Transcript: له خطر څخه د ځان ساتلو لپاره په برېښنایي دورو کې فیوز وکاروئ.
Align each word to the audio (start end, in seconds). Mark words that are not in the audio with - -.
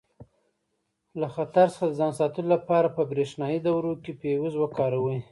له 1.19 1.27
خطر 1.35 1.67
څخه 1.73 1.85
د 1.87 1.93
ځان 1.99 2.11
ساتلو 2.19 2.47
لپاره 2.55 2.87
په 2.95 3.01
برېښنایي 3.11 3.59
دورو 3.61 3.91
کې 4.03 4.11
فیوز 4.21 4.53
وکاروئ. 4.57 5.19